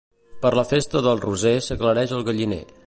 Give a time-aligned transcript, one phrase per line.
[0.45, 2.65] Per la festa del Roser s'aclareix el galliner.